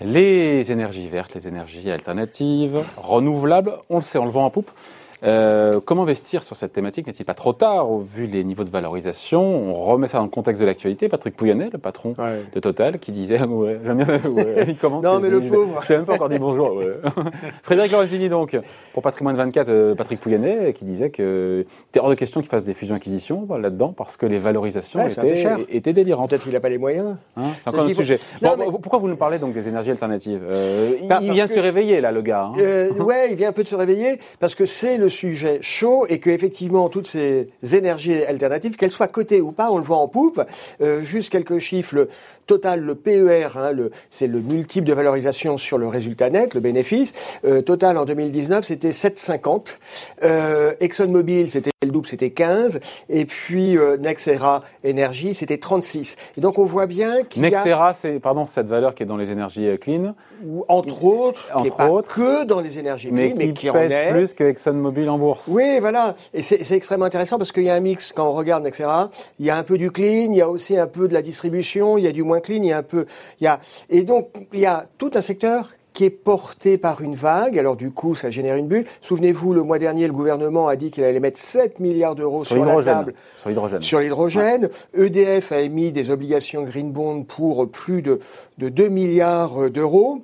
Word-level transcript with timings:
Les 0.00 0.72
énergies 0.72 1.06
vertes, 1.06 1.34
les 1.34 1.46
énergies 1.46 1.90
alternatives, 1.90 2.82
renouvelables, 2.96 3.74
on 3.88 3.96
le 3.96 4.02
sait, 4.02 4.18
on 4.18 4.24
le 4.24 4.30
vend 4.30 4.46
en 4.46 4.50
poupe. 4.50 4.70
Euh, 5.22 5.80
comment 5.84 6.02
investir 6.02 6.42
sur 6.42 6.56
cette 6.56 6.72
thématique? 6.72 7.06
N'est-il 7.06 7.24
pas 7.24 7.34
trop 7.34 7.52
tard 7.52 7.90
au 7.90 8.00
vu 8.00 8.26
les 8.26 8.42
niveaux 8.44 8.64
de 8.64 8.70
valorisation? 8.70 9.42
On 9.42 9.74
remet 9.74 10.08
ça 10.08 10.18
dans 10.18 10.24
le 10.24 10.30
contexte 10.30 10.60
de 10.60 10.66
l'actualité. 10.66 11.08
Patrick 11.08 11.36
Pouyanné, 11.36 11.68
le 11.72 11.78
patron 11.78 12.14
de 12.54 12.60
Total, 12.60 12.98
qui 12.98 13.12
disait 13.12 13.40
ouais, 13.42 13.78
j'aime 13.84 14.04
bien, 14.04 14.20
il 14.66 14.76
commence. 14.80 15.04
non, 15.04 15.20
mais 15.20 15.30
le 15.30 15.42
pauvre. 15.42 15.82
Je 15.86 15.92
n'ai 15.92 15.98
même 15.98 16.06
pas 16.06 16.14
encore 16.14 16.28
dit 16.28 16.38
bonjour. 16.38 16.80
Frédéric 17.62 17.92
Lorenzini, 17.92 18.28
donc, 18.28 18.56
pour 18.92 19.02
Patrimoine 19.02 19.36
24, 19.36 19.68
euh, 19.68 19.94
Patrick 19.94 20.20
Pouyanné, 20.20 20.72
qui 20.72 20.84
disait 20.84 21.10
que 21.10 21.66
c'était 21.86 22.00
hors 22.00 22.08
de 22.08 22.14
question 22.14 22.40
qu'il 22.40 22.48
fasse 22.48 22.64
des 22.64 22.74
fusions-acquisitions 22.74 23.46
là-dedans 23.58 23.92
parce 23.96 24.16
que 24.16 24.26
les 24.26 24.38
valorisations 24.38 25.06
étaient, 25.06 25.66
étaient, 25.70 25.92
délirantes. 25.92 26.30
Peut-être 26.30 26.44
qu'il 26.44 26.52
n'a 26.52 26.60
pas 26.60 26.68
les 26.68 26.78
moyens. 26.78 27.16
Hein, 27.36 27.42
c'est 27.60 27.68
encore 27.68 27.82
un 27.82 27.86
autre 27.86 27.96
sujet. 27.96 28.18
Pourquoi 28.82 28.98
vous 28.98 29.08
nous 29.08 29.16
parlez 29.16 29.38
donc 29.38 29.52
des 29.52 29.68
énergies 29.68 29.90
alternatives? 29.90 30.42
Euh, 30.50 30.94
Il 31.20 31.32
vient 31.32 31.46
de 31.46 31.52
se 31.52 31.60
réveiller, 31.60 32.00
là, 32.00 32.10
le 32.12 32.22
gars. 32.22 32.50
Hein. 32.56 32.90
ouais, 32.98 33.28
il 33.30 33.36
vient 33.36 33.50
un 33.50 33.52
peu 33.52 33.62
de 33.62 33.68
se 33.68 33.74
réveiller 33.74 34.18
parce 34.38 34.54
que 34.54 34.64
c'est 34.66 34.96
le 34.96 35.09
sujet 35.10 35.58
chaud 35.60 36.06
et 36.08 36.18
que 36.18 36.30
effectivement 36.30 36.88
toutes 36.88 37.06
ces 37.06 37.48
énergies 37.72 38.22
alternatives, 38.24 38.76
qu'elles 38.76 38.90
soient 38.90 39.08
cotées 39.08 39.40
ou 39.40 39.52
pas, 39.52 39.70
on 39.70 39.78
le 39.78 39.84
voit 39.84 39.98
en 39.98 40.08
poupe. 40.08 40.42
Euh, 40.80 41.00
juste 41.02 41.30
quelques 41.30 41.58
chiffres. 41.58 41.94
Le 41.94 42.08
total, 42.46 42.80
le 42.80 42.94
PER, 42.96 43.48
hein, 43.56 43.72
c'est 44.10 44.26
le 44.26 44.40
multiple 44.40 44.86
de 44.86 44.92
valorisation 44.92 45.56
sur 45.56 45.78
le 45.78 45.86
résultat 45.86 46.30
net, 46.30 46.54
le 46.54 46.60
bénéfice. 46.60 47.12
Euh, 47.44 47.62
total 47.62 47.96
en 47.96 48.04
2019, 48.04 48.64
c'était 48.64 48.90
7,50. 48.90 49.78
Euh, 50.24 50.74
ExxonMobil, 50.80 51.48
c'était 51.48 51.70
le 51.82 51.90
double, 51.90 52.08
c'était 52.08 52.30
15. 52.30 52.80
Et 53.08 53.24
puis 53.24 53.76
Nexera 54.00 54.64
Energy, 54.84 55.34
c'était 55.34 55.58
36. 55.58 56.16
Et 56.36 56.40
donc 56.40 56.58
on 56.58 56.64
voit 56.64 56.86
bien 56.86 57.22
qu'il 57.22 57.42
Nexera, 57.42 57.94
c'est 57.94 58.18
pardon 58.18 58.44
cette 58.44 58.68
valeur 58.68 58.94
qui 58.94 59.04
est 59.04 59.06
dans 59.06 59.16
les 59.16 59.30
énergies 59.30 59.68
clean. 59.80 60.14
Ou 60.44 60.64
entre 60.68 61.04
autres, 61.04 61.50
entre 61.54 61.62
qui 61.62 61.68
est 61.68 61.86
autres, 61.86 62.08
pas 62.08 62.14
que 62.14 62.44
dans 62.44 62.60
les 62.60 62.78
énergies 62.78 63.08
clean, 63.08 63.16
mais, 63.16 63.34
mais 63.36 63.52
qui, 63.52 63.66
qui 63.66 63.70
pèse 63.70 64.12
plus 64.12 64.34
que 64.34 64.44
ExxonMobil 64.44 64.99
en 65.08 65.18
bourse. 65.18 65.44
Oui, 65.48 65.78
voilà. 65.80 66.14
Et 66.34 66.42
c'est 66.42 66.70
extrêmement 66.72 67.06
intéressant 67.06 67.38
parce 67.38 67.52
qu'il 67.52 67.64
y 67.64 67.70
a 67.70 67.74
un 67.74 67.80
mix 67.80 68.12
quand 68.12 68.28
on 68.28 68.32
regarde 68.32 68.62
Nexera. 68.62 69.10
Il 69.38 69.46
y 69.46 69.50
a 69.50 69.56
un 69.56 69.62
peu 69.62 69.78
du 69.78 69.90
clean, 69.90 70.30
il 70.30 70.36
y 70.36 70.42
a 70.42 70.48
aussi 70.48 70.76
un 70.76 70.86
peu 70.86 71.08
de 71.08 71.14
la 71.14 71.22
distribution, 71.22 71.98
il 71.98 72.04
y 72.04 72.08
a 72.08 72.12
du 72.12 72.22
moins 72.22 72.40
clean, 72.40 72.62
il 72.62 72.66
y 72.66 72.72
a 72.72 72.78
un 72.78 72.82
peu, 72.82 73.06
il 73.40 73.44
y 73.44 73.46
a 73.46 73.60
et 73.88 74.02
donc 74.02 74.28
il 74.52 74.60
y 74.60 74.66
a 74.66 74.86
tout 74.98 75.10
un 75.14 75.20
secteur 75.20 75.70
qui 75.92 76.04
est 76.04 76.10
porté 76.10 76.78
par 76.78 77.00
une 77.00 77.14
vague. 77.14 77.58
Alors 77.58 77.76
du 77.76 77.90
coup, 77.90 78.14
ça 78.14 78.30
génère 78.30 78.56
une 78.56 78.68
bulle. 78.68 78.86
Souvenez-vous, 79.00 79.52
le 79.52 79.62
mois 79.62 79.78
dernier, 79.78 80.06
le 80.06 80.12
gouvernement 80.12 80.68
a 80.68 80.76
dit 80.76 80.90
qu'il 80.90 81.04
allait 81.04 81.20
mettre 81.20 81.38
7 81.38 81.80
milliards 81.80 82.14
d'euros 82.14 82.44
sur, 82.44 82.64
la 82.64 82.82
table. 82.82 83.14
Sur 83.36 83.48
l'hydrogène. 83.48 83.82
Sur 83.82 84.00
l'hydrogène. 84.00 84.68
EDF 84.94 85.52
a 85.52 85.60
émis 85.60 85.92
des 85.92 86.10
obligations 86.10 86.62
green 86.62 86.92
bond 86.92 87.24
pour 87.24 87.68
plus 87.68 88.02
de, 88.02 88.20
de 88.58 88.68
2 88.68 88.88
milliards 88.88 89.70
d'euros 89.70 90.22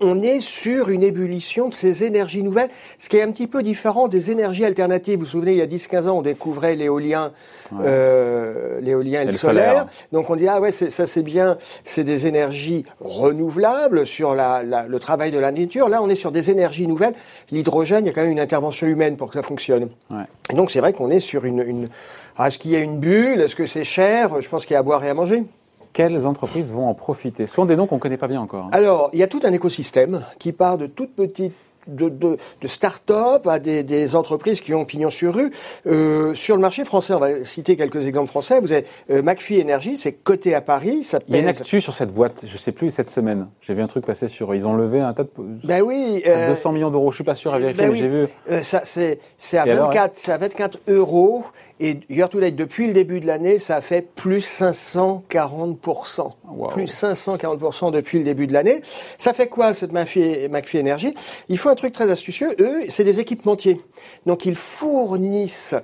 on 0.00 0.20
est 0.20 0.40
sur 0.40 0.88
une 0.88 1.02
ébullition 1.02 1.68
de 1.68 1.74
ces 1.74 2.04
énergies 2.04 2.42
nouvelles, 2.42 2.70
ce 2.98 3.08
qui 3.08 3.16
est 3.16 3.22
un 3.22 3.30
petit 3.30 3.46
peu 3.46 3.62
différent 3.62 4.08
des 4.08 4.30
énergies 4.30 4.64
alternatives. 4.64 5.18
Vous 5.18 5.24
vous 5.24 5.30
souvenez, 5.30 5.52
il 5.52 5.58
y 5.58 5.62
a 5.62 5.66
10-15 5.66 6.08
ans, 6.08 6.18
on 6.18 6.22
découvrait 6.22 6.76
l'éolien, 6.76 7.32
euh, 7.80 8.80
l'éolien 8.80 9.22
et, 9.22 9.26
le 9.26 9.32
solaire. 9.32 9.86
Donc 10.12 10.30
on 10.30 10.36
dit, 10.36 10.48
ah 10.48 10.60
ouais, 10.60 10.72
ça 10.72 11.06
c'est 11.06 11.22
bien, 11.22 11.58
c'est 11.84 12.04
des 12.04 12.26
énergies 12.26 12.84
renouvelables 13.00 14.06
sur 14.06 14.34
la, 14.34 14.62
le 14.62 15.00
travail 15.00 15.30
de 15.30 15.38
la 15.38 15.52
nature. 15.52 15.88
Là, 15.88 16.02
on 16.02 16.08
est 16.08 16.14
sur 16.14 16.32
des 16.32 16.50
énergies 16.50 16.86
nouvelles. 16.86 17.14
L'hydrogène, 17.50 18.04
il 18.04 18.08
y 18.08 18.10
a 18.10 18.12
quand 18.12 18.22
même 18.22 18.32
une 18.32 18.40
intervention 18.40 18.86
humaine 18.86 19.16
pour 19.16 19.28
que 19.28 19.34
ça 19.34 19.42
fonctionne. 19.42 19.88
Ouais. 20.10 20.24
Et 20.52 20.54
donc 20.54 20.70
c'est 20.70 20.80
vrai 20.80 20.92
qu'on 20.92 21.10
est 21.10 21.20
sur 21.20 21.44
une... 21.44 21.60
une... 21.60 21.88
Ah, 22.36 22.48
est-ce 22.48 22.58
qu'il 22.58 22.70
y 22.70 22.76
a 22.76 22.80
une 22.80 22.98
bulle? 22.98 23.40
Est-ce 23.40 23.54
que 23.54 23.66
c'est 23.66 23.84
cher? 23.84 24.40
Je 24.40 24.48
pense 24.48 24.64
qu'il 24.64 24.72
y 24.72 24.76
a 24.76 24.80
à 24.80 24.82
boire 24.82 25.04
et 25.04 25.10
à 25.10 25.14
manger 25.14 25.44
quelles 25.92 26.26
entreprises 26.26 26.72
vont 26.72 26.88
en 26.88 26.94
profiter? 26.94 27.46
Ce 27.46 27.54
sont 27.54 27.64
des 27.64 27.76
noms 27.76 27.86
qu'on 27.86 27.96
ne 27.96 28.00
connaît 28.00 28.16
pas 28.16 28.28
bien 28.28 28.40
encore. 28.40 28.66
Hein. 28.66 28.70
Alors, 28.72 29.10
il 29.12 29.18
y 29.18 29.22
a 29.22 29.26
tout 29.26 29.40
un 29.44 29.52
écosystème 29.52 30.24
qui 30.38 30.52
part 30.52 30.78
de 30.78 30.86
toutes 30.86 31.14
petites 31.14 31.54
de, 31.86 32.08
de, 32.08 32.36
de 32.60 32.66
start-up 32.68 33.46
à 33.46 33.58
des, 33.58 33.82
des, 33.82 34.16
entreprises 34.16 34.60
qui 34.60 34.74
ont 34.74 34.84
pignon 34.84 35.10
sur 35.10 35.34
rue. 35.34 35.50
Euh, 35.86 36.34
sur 36.34 36.56
le 36.56 36.62
marché 36.62 36.84
français, 36.84 37.14
on 37.14 37.18
va 37.18 37.44
citer 37.44 37.76
quelques 37.76 38.06
exemples 38.06 38.28
français. 38.28 38.60
Vous 38.60 38.72
avez 38.72 38.84
euh, 39.10 39.22
McPhee 39.22 39.60
Energy, 39.62 39.96
c'est 39.96 40.12
coté 40.12 40.54
à 40.54 40.60
Paris. 40.60 41.02
Ça 41.02 41.18
pèse... 41.18 41.28
Il 41.28 41.34
y 41.36 41.38
a 41.38 41.42
une 41.42 41.48
actu 41.48 41.80
sur 41.80 41.94
cette 41.94 42.12
boîte, 42.12 42.42
je 42.44 42.56
sais 42.56 42.72
plus, 42.72 42.90
cette 42.90 43.08
semaine. 43.10 43.48
J'ai 43.60 43.74
vu 43.74 43.82
un 43.82 43.86
truc 43.86 44.06
passer 44.06 44.28
sur... 44.28 44.54
Ils 44.54 44.66
ont 44.66 44.74
levé 44.74 45.00
un 45.00 45.12
tas 45.12 45.24
de... 45.24 45.30
Ben 45.64 45.82
oui. 45.82 46.22
Euh, 46.26 46.48
200 46.48 46.72
millions 46.72 46.90
d'euros, 46.90 47.10
je 47.10 47.16
suis 47.16 47.24
pas 47.24 47.34
sûr 47.34 47.54
à 47.54 47.58
vérifier, 47.58 47.84
ben 47.84 47.92
mais 47.92 47.98
j'ai 47.98 48.08
vu. 48.08 48.26
Euh, 48.50 48.62
ça, 48.62 48.82
c'est, 48.84 49.18
c'est 49.36 49.58
à, 49.58 49.64
24, 49.64 50.12
c'est 50.14 50.32
à 50.32 50.38
24 50.38 50.78
euros. 50.88 51.44
Et 51.80 51.98
year 52.08 52.28
to 52.28 52.38
date, 52.38 52.54
depuis 52.54 52.86
le 52.86 52.92
début 52.92 53.18
de 53.18 53.26
l'année, 53.26 53.58
ça 53.58 53.76
a 53.76 53.80
fait 53.80 54.02
plus 54.02 54.46
540%. 54.46 56.32
Wow. 56.48 56.68
Plus 56.68 56.84
540% 56.84 57.90
depuis 57.90 58.18
le 58.18 58.24
début 58.24 58.46
de 58.46 58.52
l'année. 58.52 58.82
Ça 59.18 59.32
fait 59.32 59.48
quoi, 59.48 59.74
cette 59.74 59.92
McPhee, 59.92 60.48
McPhee 60.48 60.78
Energy? 60.80 61.14
Il 61.48 61.58
faut 61.58 61.70
un 61.72 61.74
truc 61.74 61.92
très 61.92 62.10
astucieux. 62.10 62.54
Eux, 62.60 62.84
c'est 62.88 63.04
des 63.04 63.18
équipementiers. 63.18 63.80
Donc, 64.26 64.46
ils 64.46 64.54
fournissent 64.54 65.74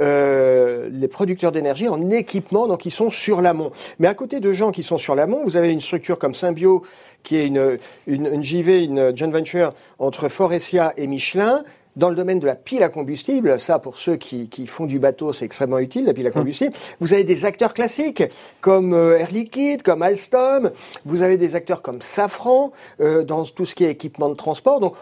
euh, 0.00 0.88
les 0.92 1.08
producteurs 1.08 1.50
d'énergie 1.50 1.88
en 1.88 2.10
équipement, 2.10 2.68
donc 2.68 2.86
ils 2.86 2.90
sont 2.90 3.10
sur 3.10 3.40
l'amont. 3.40 3.72
Mais 3.98 4.06
à 4.06 4.14
côté 4.14 4.38
de 4.38 4.52
gens 4.52 4.70
qui 4.70 4.84
sont 4.84 4.98
sur 4.98 5.16
l'amont, 5.16 5.42
vous 5.44 5.56
avez 5.56 5.72
une 5.72 5.80
structure 5.80 6.18
comme 6.18 6.34
Symbio, 6.34 6.82
qui 7.24 7.36
est 7.36 7.46
une, 7.46 7.78
une, 8.06 8.26
une 8.26 8.44
JV, 8.44 8.84
une 8.84 9.16
joint 9.16 9.30
venture 9.30 9.74
entre 9.98 10.28
Forestia 10.28 10.92
et 10.96 11.08
Michelin, 11.08 11.64
dans 11.98 12.10
le 12.10 12.14
domaine 12.14 12.38
de 12.38 12.46
la 12.46 12.54
pile 12.54 12.84
à 12.84 12.88
combustible, 12.88 13.58
ça 13.58 13.80
pour 13.80 13.98
ceux 13.98 14.14
qui, 14.14 14.48
qui 14.48 14.68
font 14.68 14.86
du 14.86 15.00
bateau, 15.00 15.32
c'est 15.32 15.44
extrêmement 15.44 15.80
utile, 15.80 16.04
la 16.04 16.14
pile 16.14 16.28
à 16.28 16.30
combustible. 16.30 16.72
Vous 17.00 17.12
avez 17.12 17.24
des 17.24 17.44
acteurs 17.44 17.74
classiques 17.74 18.22
comme 18.60 18.94
euh, 18.94 19.18
Air 19.18 19.32
Liquide, 19.32 19.82
comme 19.82 20.02
Alstom. 20.02 20.70
Vous 21.04 21.22
avez 21.22 21.36
des 21.36 21.56
acteurs 21.56 21.82
comme 21.82 22.00
Safran 22.00 22.70
euh, 23.00 23.24
dans 23.24 23.44
tout 23.44 23.66
ce 23.66 23.74
qui 23.74 23.84
est 23.84 23.90
équipement 23.90 24.28
de 24.28 24.34
transport. 24.34 24.78
Donc 24.78 24.94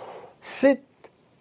c'est 0.48 0.80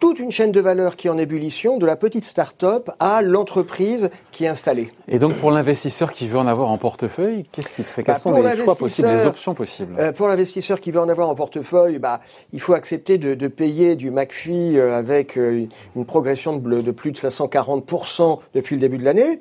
toute 0.00 0.18
une 0.18 0.32
chaîne 0.32 0.50
de 0.50 0.60
valeur 0.60 0.96
qui 0.96 1.06
est 1.06 1.10
en 1.10 1.16
ébullition, 1.16 1.78
de 1.78 1.86
la 1.86 1.94
petite 1.94 2.24
start-up 2.24 2.90
à 2.98 3.22
l'entreprise 3.22 4.10
qui 4.32 4.44
est 4.44 4.48
installée. 4.48 4.92
Et 5.06 5.20
donc 5.20 5.34
pour 5.36 5.52
l'investisseur 5.52 6.10
qui 6.10 6.26
veut 6.26 6.38
en 6.38 6.48
avoir 6.48 6.70
en 6.70 6.76
portefeuille, 6.76 7.44
qu'est-ce 7.52 7.72
qu'il 7.72 7.84
fait? 7.84 8.02
Quels 8.02 8.16
bah, 8.16 8.20
sont 8.20 8.42
les 8.42 8.56
choix 8.56 8.74
possibles, 8.74 9.08
les 9.08 9.24
options 9.24 9.54
possibles? 9.54 9.94
euh, 9.98 10.10
Pour 10.10 10.26
l'investisseur 10.26 10.80
qui 10.80 10.90
veut 10.90 10.98
en 11.00 11.08
avoir 11.08 11.28
en 11.28 11.36
portefeuille, 11.36 12.00
bah, 12.00 12.20
il 12.52 12.60
faut 12.60 12.74
accepter 12.74 13.16
de, 13.16 13.34
de 13.34 13.48
payer 13.48 13.94
du 13.94 14.10
McPhee 14.10 14.76
euh, 14.76 14.98
avec 14.98 15.38
euh, 15.38 15.66
une 15.94 16.04
progression 16.04 16.56
de, 16.56 16.80
de, 16.80 16.90
plus 16.90 17.12
de 17.12 17.18
540% 17.18 18.40
depuis 18.54 18.74
le 18.74 18.80
début 18.80 18.98
de 18.98 19.04
l'année. 19.04 19.40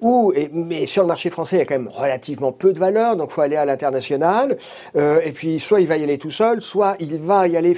Ou, 0.00 0.32
et, 0.34 0.50
mais 0.54 0.86
sur 0.86 1.02
le 1.02 1.08
marché 1.08 1.28
français, 1.28 1.56
il 1.56 1.58
y 1.58 1.62
a 1.62 1.66
quand 1.66 1.78
même 1.78 1.90
relativement 1.94 2.50
peu 2.50 2.72
de 2.72 2.78
valeur, 2.78 3.16
donc 3.16 3.28
il 3.30 3.34
faut 3.34 3.42
aller 3.42 3.56
à 3.56 3.66
l'international. 3.66 4.56
Et 4.96 5.32
puis 5.32 5.60
soit 5.60 5.80
il 5.80 5.86
va 5.86 5.98
y 5.98 6.02
aller 6.02 6.18
tout 6.18 6.30
seul, 6.30 6.62
soit 6.62 6.96
il 6.98 7.18
va 7.18 7.46
y 7.46 7.56
aller 7.56 7.76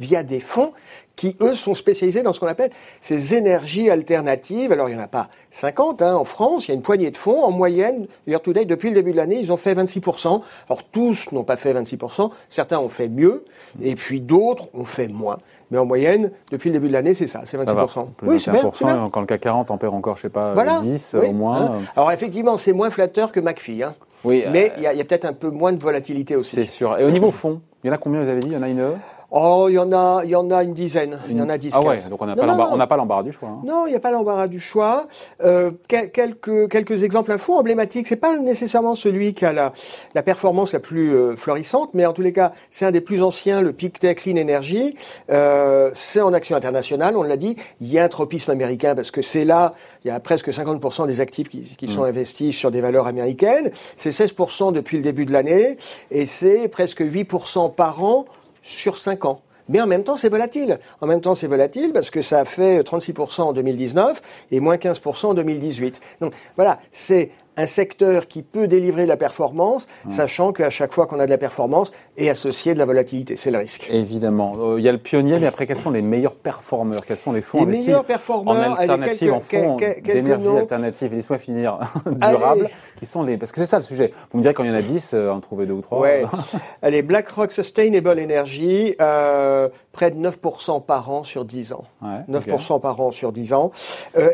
via 0.00 0.22
des 0.22 0.40
fonds 0.40 0.72
qui, 1.14 1.36
eux, 1.40 1.52
sont 1.52 1.74
spécialisés 1.74 2.22
dans 2.22 2.32
ce 2.32 2.40
qu'on 2.40 2.46
appelle 2.46 2.70
ces 3.02 3.34
énergies 3.34 3.90
alternatives. 3.90 4.72
Alors, 4.72 4.88
il 4.88 4.94
n'y 4.94 5.00
en 5.00 5.04
a 5.04 5.08
pas 5.08 5.28
50 5.50 6.00
hein, 6.00 6.14
en 6.16 6.24
France, 6.24 6.66
il 6.66 6.68
y 6.68 6.72
a 6.72 6.74
une 6.74 6.82
poignée 6.82 7.10
de 7.10 7.16
fonds. 7.16 7.42
En 7.42 7.50
moyenne, 7.50 8.06
year 8.26 8.40
to 8.40 8.54
date, 8.54 8.66
depuis 8.66 8.88
le 8.88 8.94
début 8.94 9.12
de 9.12 9.18
l'année, 9.18 9.38
ils 9.38 9.52
ont 9.52 9.58
fait 9.58 9.74
26%. 9.74 10.40
Alors, 10.68 10.82
tous 10.84 11.30
n'ont 11.32 11.44
pas 11.44 11.58
fait 11.58 11.74
26%, 11.74 12.30
certains 12.48 12.78
ont 12.78 12.88
fait 12.88 13.08
mieux, 13.08 13.44
et 13.82 13.94
puis 13.94 14.22
d'autres 14.22 14.68
ont 14.72 14.86
fait 14.86 15.08
moins. 15.08 15.38
Mais 15.70 15.78
en 15.78 15.84
moyenne, 15.84 16.32
depuis 16.50 16.70
le 16.70 16.74
début 16.74 16.88
de 16.88 16.94
l'année, 16.94 17.12
c'est 17.12 17.26
ça, 17.26 17.42
c'est 17.44 17.58
26%. 17.58 17.66
Ça 17.66 17.74
va, 17.74 17.86
plus 18.16 18.28
oui, 18.28 18.40
c'est 18.40 18.50
bien, 18.50 18.62
bien. 18.62 19.08
Quand 19.12 19.20
le 19.20 19.26
CAC 19.26 19.42
40 19.42 19.70
en 19.70 19.76
perd 19.76 19.94
encore, 19.94 20.16
je 20.16 20.22
sais 20.22 20.28
pas, 20.30 20.54
voilà. 20.54 20.80
10 20.80 21.16
oui. 21.20 21.28
au 21.28 21.32
moins. 21.32 21.60
Hein. 21.60 21.80
Alors, 21.96 22.10
effectivement, 22.12 22.56
c'est 22.56 22.72
moins 22.72 22.88
flatteur 22.88 23.30
que 23.30 23.40
McPhee. 23.40 23.82
Hein. 23.82 23.94
Oui, 24.24 24.44
Mais 24.50 24.72
il 24.78 24.86
euh, 24.86 24.92
y 24.94 24.98
a, 24.98 25.02
a 25.02 25.04
peut-être 25.04 25.26
un 25.26 25.32
peu 25.32 25.50
moins 25.50 25.72
de 25.72 25.82
volatilité 25.82 26.34
aussi. 26.34 26.56
C'est 26.56 26.66
sûr. 26.66 26.98
Et 26.98 27.04
au 27.04 27.10
niveau 27.10 27.30
fonds, 27.30 27.60
il 27.84 27.88
y 27.88 27.90
en 27.90 27.94
a 27.94 27.98
combien, 27.98 28.22
vous 28.22 28.28
avez 28.28 28.40
dit? 28.40 28.48
Il 28.48 28.54
y 28.54 28.56
en 28.56 28.62
a 28.62 28.68
une 28.68 28.94
Oh, 29.32 29.66
il 29.68 29.74
y 29.74 29.78
en 29.78 29.92
a, 29.92 30.22
il 30.24 30.30
y 30.30 30.34
en 30.34 30.50
a 30.50 30.64
une 30.64 30.74
dizaine. 30.74 31.20
Il 31.28 31.36
y 31.36 31.42
en 31.42 31.48
a 31.48 31.56
10, 31.56 31.74
Ah 31.76 31.82
ouais, 31.82 31.98
donc 32.10 32.20
on 32.20 32.26
n'a 32.26 32.86
pas, 32.86 32.96
l'embarras 32.96 33.22
du 33.22 33.32
choix. 33.32 33.48
Hein. 33.48 33.60
Non, 33.64 33.86
il 33.86 33.90
n'y 33.90 33.96
a 33.96 34.00
pas 34.00 34.10
l'embarras 34.10 34.48
du 34.48 34.58
choix. 34.58 35.06
Euh, 35.44 35.70
quelques, 35.88 36.68
quelques 36.68 37.02
exemples, 37.04 37.30
un 37.30 37.38
fonds 37.38 37.56
emblématique. 37.56 38.08
C'est 38.08 38.16
pas 38.16 38.38
nécessairement 38.38 38.96
celui 38.96 39.34
qui 39.34 39.44
a 39.44 39.52
la, 39.52 39.72
la 40.14 40.22
performance 40.24 40.72
la 40.72 40.80
plus 40.80 41.14
euh, 41.14 41.36
florissante, 41.36 41.90
mais 41.94 42.06
en 42.06 42.12
tous 42.12 42.22
les 42.22 42.32
cas, 42.32 42.50
c'est 42.72 42.84
un 42.84 42.90
des 42.90 43.00
plus 43.00 43.22
anciens, 43.22 43.62
le 43.62 43.72
PicTech 43.72 44.20
Clean 44.22 44.36
Energy. 44.36 44.96
Euh, 45.30 45.92
c'est 45.94 46.20
en 46.20 46.32
action 46.32 46.56
internationale, 46.56 47.16
on 47.16 47.22
l'a 47.22 47.36
dit. 47.36 47.54
Il 47.80 47.88
y 47.88 48.00
a 48.00 48.04
un 48.04 48.08
tropisme 48.08 48.50
américain 48.50 48.96
parce 48.96 49.12
que 49.12 49.22
c'est 49.22 49.44
là, 49.44 49.74
il 50.04 50.08
y 50.08 50.10
a 50.10 50.18
presque 50.18 50.48
50% 50.48 51.06
des 51.06 51.20
actifs 51.20 51.48
qui, 51.48 51.62
qui 51.76 51.86
sont 51.86 52.02
mmh. 52.02 52.08
investis 52.08 52.56
sur 52.56 52.72
des 52.72 52.80
valeurs 52.80 53.06
américaines. 53.06 53.70
C'est 53.96 54.10
16% 54.10 54.72
depuis 54.72 54.96
le 54.96 55.04
début 55.04 55.24
de 55.24 55.32
l'année 55.32 55.76
et 56.10 56.26
c'est 56.26 56.66
presque 56.66 57.00
8% 57.00 57.72
par 57.74 58.02
an 58.02 58.24
sur 58.62 58.96
5 58.96 59.24
ans. 59.24 59.42
Mais 59.68 59.80
en 59.80 59.86
même 59.86 60.02
temps, 60.02 60.16
c'est 60.16 60.28
volatile. 60.28 60.80
En 61.00 61.06
même 61.06 61.20
temps, 61.20 61.36
c'est 61.36 61.46
volatile 61.46 61.92
parce 61.92 62.10
que 62.10 62.22
ça 62.22 62.40
a 62.40 62.44
fait 62.44 62.80
36% 62.80 63.42
en 63.42 63.52
2019 63.52 64.20
et 64.50 64.58
moins 64.58 64.76
15% 64.76 65.26
en 65.26 65.34
2018. 65.34 66.00
Donc 66.20 66.32
voilà, 66.56 66.80
c'est 66.90 67.30
un 67.60 67.66
secteur 67.66 68.26
qui 68.26 68.42
peut 68.42 68.68
délivrer 68.68 69.02
de 69.02 69.08
la 69.08 69.16
performance, 69.16 69.86
sachant 70.08 70.52
qu'à 70.52 70.70
chaque 70.70 70.92
fois 70.92 71.06
qu'on 71.06 71.20
a 71.20 71.26
de 71.26 71.30
la 71.30 71.38
performance 71.38 71.92
est 72.16 72.30
associé 72.30 72.74
de 72.74 72.78
la 72.78 72.86
volatilité. 72.86 73.36
C'est 73.36 73.50
le 73.50 73.58
risque. 73.58 73.88
Évidemment. 73.90 74.54
Euh, 74.58 74.78
il 74.78 74.84
y 74.84 74.88
a 74.88 74.92
le 74.92 74.98
pionnier, 74.98 75.38
mais 75.38 75.46
après, 75.46 75.66
quels 75.66 75.78
sont 75.78 75.90
les 75.90 76.02
meilleurs 76.02 76.34
performeurs? 76.34 77.04
Quels 77.04 77.18
sont 77.18 77.32
les 77.32 77.42
fonds 77.42 77.64
Les 77.64 77.78
meilleurs 77.78 78.04
performeurs, 78.04 78.72
en 78.72 78.76
alternative, 78.76 79.32
en 79.32 79.40
fonds 79.40 79.76
d'énergie 79.76 80.48
alternative? 80.48 81.14
Laisse-moi 81.14 81.38
finir. 81.38 81.78
Allez. 82.20 82.36
Durables. 82.36 82.70
Qui 82.98 83.06
sont 83.06 83.22
les... 83.22 83.36
Parce 83.36 83.52
que 83.52 83.60
c'est 83.60 83.66
ça 83.66 83.76
le 83.76 83.82
sujet. 83.82 84.12
Vous 84.30 84.38
me 84.38 84.42
direz 84.42 84.54
quand 84.54 84.64
il 84.64 84.70
y 84.70 84.72
en 84.72 84.76
a 84.76 84.82
10, 84.82 85.12
euh, 85.14 85.30
en 85.30 85.40
trouver 85.40 85.66
deux 85.66 85.74
ou 85.74 85.80
trois. 85.80 86.00
Ouais. 86.00 86.24
Allez, 86.82 87.02
BlackRock 87.02 87.52
Sustainable 87.52 88.20
Energy, 88.20 88.94
euh, 89.00 89.68
près 89.92 90.10
de 90.10 90.16
9% 90.16 90.82
par 90.84 91.10
an 91.10 91.24
sur 91.24 91.44
10 91.44 91.72
ans. 91.72 91.84
Ouais, 92.02 92.38
9% 92.38 92.80
par 92.80 93.00
an 93.00 93.10
sur 93.10 93.32
10 93.32 93.52
ans. 93.52 93.70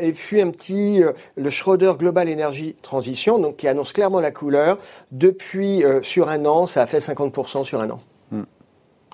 Et 0.00 0.12
puis 0.12 0.40
un 0.40 0.50
petit, 0.50 1.02
le 1.36 1.50
Schroeder 1.50 1.92
Global 1.98 2.28
Energy 2.28 2.76
Transition, 2.82 3.15
donc 3.16 3.56
qui 3.56 3.68
annonce 3.68 3.92
clairement 3.92 4.20
la 4.20 4.30
couleur. 4.30 4.78
Depuis 5.10 5.84
euh, 5.84 6.02
sur 6.02 6.28
un 6.28 6.44
an, 6.46 6.66
ça 6.66 6.82
a 6.82 6.86
fait 6.86 6.98
50% 6.98 7.64
sur 7.64 7.80
un 7.80 7.90
an. 7.90 8.00
Hmm. 8.30 8.44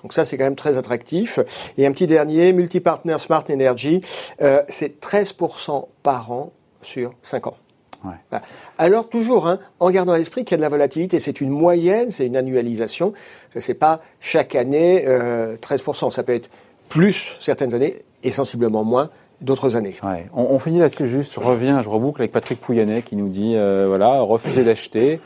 Donc 0.01 0.13
ça, 0.13 0.25
c'est 0.25 0.37
quand 0.37 0.43
même 0.43 0.55
très 0.55 0.77
attractif. 0.77 1.39
Et 1.77 1.85
un 1.85 1.91
petit 1.91 2.07
dernier, 2.07 2.53
Multipartner 2.53 3.17
Smart 3.19 3.45
Energy, 3.49 4.01
euh, 4.41 4.61
c'est 4.67 4.99
13% 5.01 5.87
par 6.03 6.31
an 6.31 6.51
sur 6.81 7.13
5 7.23 7.47
ans. 7.47 7.57
Ouais. 8.03 8.11
Voilà. 8.29 8.45
Alors 8.77 9.07
toujours, 9.07 9.47
hein, 9.47 9.59
en 9.79 9.89
gardant 9.89 10.11
à 10.11 10.17
l'esprit 10.17 10.43
qu'il 10.43 10.51
y 10.51 10.55
a 10.55 10.57
de 10.57 10.61
la 10.61 10.69
volatilité, 10.69 11.19
c'est 11.19 11.39
une 11.39 11.49
moyenne, 11.49 12.11
c'est 12.11 12.25
une 12.25 12.35
annualisation. 12.35 13.13
C'est 13.57 13.73
pas 13.73 14.01
chaque 14.19 14.55
année 14.55 15.05
euh, 15.07 15.55
13%. 15.57 16.11
Ça 16.11 16.23
peut 16.23 16.33
être 16.33 16.49
plus 16.89 17.37
certaines 17.39 17.73
années 17.73 18.03
et 18.23 18.31
sensiblement 18.31 18.83
moins 18.83 19.09
d'autres 19.41 19.75
années. 19.75 19.95
On, 20.33 20.57
finit 20.59 20.79
là-dessus 20.79 21.07
je 21.07 21.39
reviens, 21.39 21.81
je 21.81 21.89
reboucle 21.89 22.21
avec 22.21 22.31
Patrick 22.31 22.59
Pouyannet 22.59 23.01
qui 23.01 23.15
nous 23.15 23.29
dit, 23.29 23.55
euh, 23.55 23.85
voilà, 23.87 24.21
refuser 24.21 24.63
d'acheter 24.63 25.19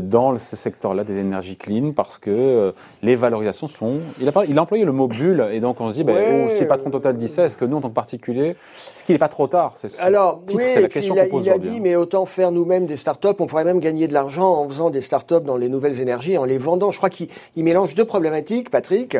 dans 0.00 0.32
le- 0.32 0.38
ce 0.38 0.56
secteur-là 0.56 1.04
des 1.04 1.16
énergies 1.18 1.56
clean 1.56 1.92
parce 1.92 2.18
que 2.18 2.30
euh, 2.30 2.72
les 3.02 3.16
valorisations 3.16 3.66
sont... 3.68 4.00
Il 4.20 4.28
a, 4.28 4.32
parlé- 4.32 4.48
il 4.50 4.58
a 4.58 4.62
employé 4.62 4.84
le 4.84 4.92
mot 4.92 5.06
bulle 5.08 5.46
et 5.52 5.60
donc 5.60 5.80
on 5.80 5.88
se 5.88 5.94
dit, 5.94 6.04
ben, 6.04 6.14
Ouais. 6.14 6.46
oh, 6.48 6.54
si 6.54 6.60
le 6.60 6.68
patron 6.68 6.90
Total 6.90 7.16
dit 7.16 7.28
ça, 7.28 7.44
est-ce 7.44 7.56
que 7.56 7.64
nous, 7.64 7.76
en 7.76 7.80
tant 7.80 7.88
que 7.88 7.94
particulier, 7.94 8.48
est-ce 8.94 9.04
qu'il 9.04 9.14
n'est 9.14 9.18
pas 9.18 9.28
trop 9.28 9.46
tard 9.46 9.74
ce 9.80 9.86
Alors, 10.00 10.40
titre, 10.46 10.62
oui, 10.74 10.82
la 10.82 10.88
question 10.88 11.14
il 11.14 11.20
a, 11.20 11.26
il 11.26 11.50
a 11.50 11.58
dit, 11.58 11.80
mais 11.80 11.96
autant 11.96 12.26
faire 12.26 12.50
nous-mêmes 12.52 12.86
des 12.86 12.96
startups. 12.96 13.28
On 13.38 13.46
pourrait 13.46 13.64
même 13.64 13.80
gagner 13.80 14.06
de 14.08 14.12
l'argent 14.14 14.52
en 14.54 14.68
faisant 14.68 14.90
des 14.90 15.00
startups 15.00 15.40
dans 15.44 15.56
les 15.56 15.68
nouvelles 15.68 16.00
énergies, 16.00 16.36
en 16.38 16.44
les 16.44 16.58
vendant. 16.58 16.90
Je 16.90 16.98
crois 16.98 17.10
qu'il 17.10 17.28
il 17.56 17.64
mélange 17.64 17.94
deux 17.94 18.04
problématiques, 18.04 18.70
Patrick. 18.70 19.16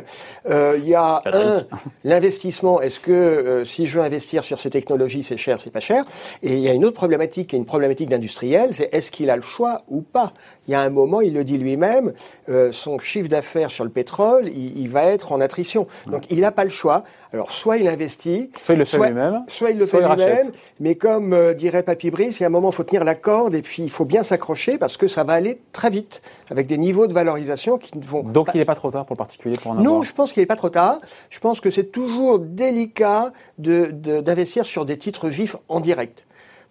Euh, 0.49 0.75
il 0.79 0.89
y 0.89 0.95
a 0.95 1.21
Patrick. 1.25 1.43
un, 1.45 1.67
l'investissement. 2.05 2.81
Est-ce 2.81 3.01
que 3.01 3.13
euh, 3.13 3.65
si 3.65 3.87
je 3.87 3.99
veux 3.99 4.05
investir 4.05 4.45
sur 4.45 4.59
ces 4.59 4.71
technologies, 4.71 5.23
c'est 5.23 5.37
cher, 5.37 5.61
c'est 5.61 5.71
pas 5.71 5.81
cher 5.81 6.05
Et 6.43 6.53
il 6.55 6.61
y 6.61 6.69
a 6.69 6.73
une 6.73 6.85
autre 6.85 6.97
problématique, 6.97 7.49
qui 7.51 7.57
est 7.57 7.59
une 7.59 7.65
problématique 7.65 8.09
d'industriel, 8.11 8.71
c'est 8.75 8.89
est-ce 8.93 9.11
qu'il 9.11 9.31
a 9.31 9.37
le 9.37 9.43
choix 9.43 9.83
ou 9.89 10.03
pas 10.03 10.33
Il 10.67 10.71
y 10.71 10.75
a 10.75 10.81
un 10.81 10.89
moment, 10.91 11.21
il 11.21 11.35
le 11.35 11.45
dit 11.45 11.59
lui-même, 11.59 12.13
euh, 12.49 12.73
son 12.73 12.99
chiffre 12.99 13.29
d'affaires 13.29 13.71
sur 13.71 13.85
le 13.85 13.91
pétrole, 13.91 14.49
il, 14.49 14.79
il 14.79 14.89
va 14.89 15.05
être 15.05 15.33
en 15.33 15.41
attrition. 15.41 15.87
Donc, 16.07 16.25
il 16.31 16.41
n'a 16.41 16.53
pas 16.53 16.65
le 16.65 16.71
choix. 16.71 17.05
Alors, 17.33 17.51
soit 17.53 17.77
il 17.77 17.89
investit, 17.89 18.51
Soit 18.57 18.75
il 18.75 18.79
le 18.79 18.85
fait 18.85 18.97
lui-même, 19.09 19.43
soit 19.49 19.71
il 19.71 19.79
le 19.79 19.87
soit 19.87 20.01
fait 20.01 20.07
lui-même, 20.25 20.53
mais 20.81 20.95
comme 20.95 21.33
euh, 21.33 21.53
dirait 21.53 21.83
Papy 21.83 22.11
Brice, 22.11 22.39
il 22.41 22.43
y 22.43 22.45
a 22.45 22.47
un 22.47 22.51
moment, 22.51 22.71
il 22.71 22.75
faut 22.75 22.85
tenir 22.85 23.05
la 23.05 23.15
corde 23.15 23.55
et 23.55 23.63
puis 23.63 23.83
il 23.83 23.91
faut 23.91 24.05
bien 24.05 24.23
s'accrocher 24.23 24.79
parce 24.79 24.97
que 24.97 25.07
ça 25.09 25.25
va 25.25 25.35
aller 25.35 25.61
très 25.73 25.91
vite 25.91 26.23
avec 26.51 26.67
des 26.67 26.79
niveaux 26.79 27.07
de 27.07 27.13
valorisation 27.13 27.77
qui 27.77 27.99
ne 27.99 28.05
vont 28.05 28.23
Donc 28.23 28.47
pas- 28.47 28.53
il 28.55 28.59
n'est 28.59 28.65
pas 28.65 28.75
trop 28.77 28.91
tard 28.91 29.05
pour 29.05 29.15
le 29.15 29.19
particulier 29.19 29.57
pour 29.61 29.73
en 29.73 29.75
non, 29.75 30.03
je 30.03 30.13
pense 30.15 30.33
qu'il 30.33 30.41
n'est 30.43 30.47
pas 30.47 30.57
trop 30.57 30.71
tard. 30.71 31.01
Je 31.31 31.41
pense 31.41 31.61
que 31.61 31.71
c'est 31.71 31.91
toujours 31.91 32.39
délicat 32.39 33.33
de- 33.59 33.91
de- 33.93 34.21
d'investir 34.21 34.65
sur 34.65 34.85
des 34.85 34.97
titres 34.97 35.29
vifs 35.29 35.57
en 35.69 35.81
direct. 35.81 36.25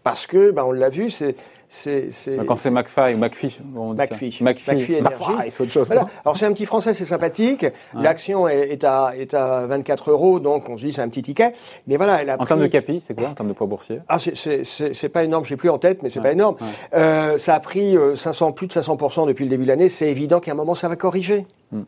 Parce 0.03 0.25
que, 0.27 0.51
ben, 0.51 0.63
on 0.65 0.71
l'a 0.71 0.89
vu, 0.89 1.09
c'est... 1.09 1.35
c'est- 1.75 2.11
c'est- 2.11 2.37
Quand 2.45 2.55
c'est 2.55 2.69
McFly 2.69 3.15
ou 3.15 3.17
McPhee, 3.17 3.57
on 3.75 3.93
dit 3.93 3.97
ça. 3.97 4.03
McPhee. 4.13 4.37
McPhee. 4.41 4.71
McPhee 4.75 4.99
Energy. 4.99 5.03
McFly, 5.31 5.51
c'est 5.51 5.63
autre 5.63 5.71
chose. 5.71 5.87
Voilà. 5.87 6.05
Alors 6.23 6.37
c'est 6.37 6.45
un 6.45 6.53
petit 6.53 6.65
français, 6.67 6.93
c'est 6.93 7.05
sympathique. 7.05 7.65
L'action 7.95 8.47
est, 8.47 8.69
est 8.71 8.83
à, 8.83 9.13
est 9.17 9.33
à 9.33 9.65
24 9.65 10.11
euros, 10.11 10.39
donc 10.39 10.69
on 10.69 10.77
se 10.77 10.85
dit 10.85 10.93
c'est 10.93 11.01
un 11.01 11.09
petit 11.09 11.23
ticket. 11.23 11.53
Mais 11.87 11.97
voilà, 11.97 12.21
elle 12.21 12.29
a 12.29 12.35
En 12.35 12.37
pris... 12.37 12.47
termes 12.47 12.61
de 12.61 12.67
capi, 12.67 13.01
c'est 13.05 13.15
quoi 13.17 13.29
En 13.29 13.33
termes 13.33 13.49
de 13.49 13.53
poids 13.53 13.65
boursier? 13.67 13.99
Ah, 14.07 14.19
c'est- 14.19 14.35
c'est 14.37 14.63
c'est- 14.63 14.93
c'est 14.93 15.09
pas 15.09 15.23
énorme, 15.23 15.45
j'ai 15.45 15.55
plus 15.57 15.69
en 15.69 15.79
tête, 15.79 16.03
mais 16.03 16.09
c'est 16.11 16.21
pas 16.21 16.31
énorme. 16.31 16.55
Euh, 16.93 17.37
ça 17.39 17.55
a 17.55 17.59
pris 17.59 17.97
euh, 17.97 18.15
500, 18.15 18.51
plus 18.51 18.67
de 18.67 18.73
500% 18.73 19.25
depuis 19.25 19.45
le 19.45 19.49
début 19.49 19.63
de 19.63 19.69
l'année. 19.69 19.89
C'est 19.89 20.09
évident 20.09 20.39
qu'à 20.39 20.51
un 20.51 20.55
moment, 20.55 20.75
ça 20.75 20.87
va 20.89 20.95
corriger. 20.95 21.47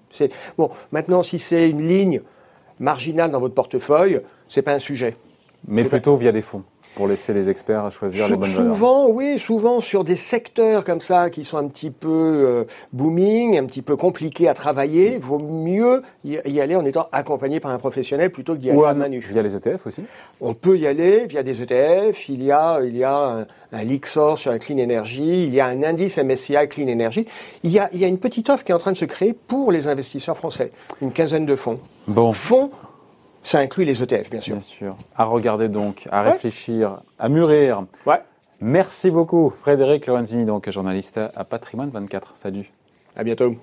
C'est 0.09 0.31
bon. 0.57 0.71
Maintenant, 0.91 1.21
si 1.21 1.37
c'est 1.37 1.69
une 1.69 1.87
ligne 1.87 2.21
marginale 2.79 3.29
dans 3.31 3.39
votre 3.39 3.53
portefeuille, 3.53 4.21
c'est 4.47 4.61
pas 4.63 4.73
un 4.73 4.79
sujet. 4.79 5.15
Mais 5.67 5.83
plutôt 5.83 6.15
via 6.15 6.31
des 6.31 6.41
fonds, 6.41 6.63
pour 6.95 7.07
laisser 7.07 7.33
les 7.33 7.49
experts 7.49 7.91
choisir 7.91 8.27
les 8.29 8.35
bonnes 8.35 8.49
valeurs. 8.49 8.73
souvent, 8.73 9.09
oui, 9.09 9.37
souvent 9.37 9.79
sur 9.79 10.03
des 10.03 10.15
secteurs 10.15 10.83
comme 10.83 11.01
ça 11.01 11.29
qui 11.29 11.43
sont 11.43 11.57
un 11.57 11.67
petit 11.67 11.91
peu 11.91 12.09
euh, 12.09 12.63
booming, 12.93 13.57
un 13.57 13.65
petit 13.65 13.81
peu 13.81 13.95
compliqués 13.95 14.47
à 14.47 14.53
travailler, 14.53 15.13
il 15.13 15.19
vaut 15.19 15.39
mieux 15.39 16.01
y 16.23 16.59
aller 16.59 16.75
en 16.75 16.85
étant 16.85 17.07
accompagné 17.11 17.59
par 17.59 17.71
un 17.71 17.77
professionnel 17.77 18.31
plutôt 18.31 18.53
que 18.53 18.59
d'y 18.59 18.69
aller 18.71 18.83
à 18.83 18.89
à 18.89 18.93
main 18.93 19.09
nue. 19.09 19.19
via 19.19 19.41
les 19.41 19.55
ETF 19.55 19.87
aussi. 19.87 20.03
On 20.41 20.53
peut 20.53 20.77
y 20.77 20.87
aller 20.87 21.25
via 21.27 21.43
des 21.43 21.61
ETF. 21.61 22.29
Il 22.29 22.43
y 22.43 22.51
a, 22.51 22.79
il 22.83 22.95
y 22.95 23.03
a 23.03 23.15
un, 23.15 23.47
un 23.71 23.83
Lixor 23.83 24.37
sur 24.37 24.51
la 24.51 24.59
clean 24.59 24.77
energy. 24.77 25.45
Il 25.45 25.53
y 25.53 25.59
a 25.59 25.65
un 25.67 25.83
indice 25.83 26.17
MSCI 26.17 26.67
clean 26.69 26.87
energy. 26.87 27.25
Il 27.63 27.71
y 27.71 27.79
a, 27.79 27.89
il 27.93 27.99
y 27.99 28.05
a 28.05 28.07
une 28.07 28.19
petite 28.19 28.49
offre 28.49 28.63
qui 28.63 28.71
est 28.71 28.75
en 28.75 28.79
train 28.79 28.91
de 28.93 28.97
se 28.97 29.05
créer 29.05 29.33
pour 29.33 29.71
les 29.71 29.87
investisseurs 29.87 30.37
français. 30.37 30.71
Une 31.01 31.11
quinzaine 31.11 31.45
de 31.45 31.55
fonds. 31.55 31.79
Bon, 32.07 32.33
Fonds, 32.33 32.69
ça 33.45 33.59
inclut 33.59 33.85
les 33.85 34.01
ETF, 34.01 34.29
bien 34.29 34.41
sûr. 34.41 34.55
bien 34.55 34.61
sûr. 34.63 34.97
À 35.15 35.25
regarder 35.25 35.69
donc, 35.69 36.07
à 36.11 36.23
Ouais. 36.23 36.31
réfléchir, 36.31 36.99
à 37.19 37.29
mûrir. 37.29 37.85
Ouais. 38.05 38.21
Merci 38.61 39.11
beaucoup, 39.11 39.49
Frédéric 39.49 40.07
Lorenzini, 40.07 40.45
donc 40.45 40.69
journaliste 40.69 41.19
à 41.35 41.43
Patrimoine 41.43 41.89
24. 41.89 42.33
Salut. 42.35 42.71
À 43.15 43.23
bientôt. 43.23 43.55